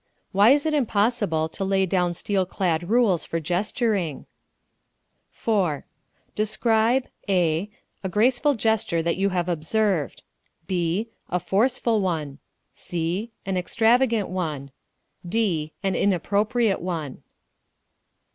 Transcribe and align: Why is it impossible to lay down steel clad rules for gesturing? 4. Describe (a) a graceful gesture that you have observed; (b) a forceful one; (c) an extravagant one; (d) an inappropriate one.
Why 0.31 0.49
is 0.49 0.65
it 0.65 0.73
impossible 0.73 1.47
to 1.49 1.63
lay 1.63 1.85
down 1.85 2.15
steel 2.15 2.43
clad 2.47 2.89
rules 2.89 3.23
for 3.23 3.39
gesturing? 3.39 4.25
4. 5.29 5.85
Describe 6.33 7.07
(a) 7.29 7.69
a 8.03 8.09
graceful 8.09 8.55
gesture 8.55 9.03
that 9.03 9.15
you 9.17 9.29
have 9.29 9.47
observed; 9.47 10.23
(b) 10.65 11.11
a 11.29 11.39
forceful 11.39 12.01
one; 12.01 12.39
(c) 12.73 13.29
an 13.45 13.57
extravagant 13.57 14.29
one; 14.29 14.71
(d) 15.23 15.71
an 15.83 15.93
inappropriate 15.93 16.81
one. 16.81 17.21